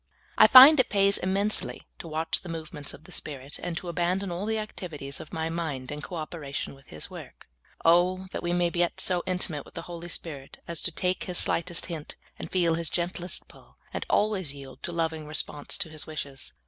[0.35, 4.31] I find it pa3^s immensely to watch the movements of the Spirit, and to abandon
[4.31, 7.47] all the activities of my mind in co operation wdth His work.
[7.85, 11.37] Oh, that we may get so intimate wdth the Holy Spirit as to take His
[11.37, 16.07] slightest hint, and feel His gentlest pull, and always yield a loving response to His
[16.07, 16.53] wishes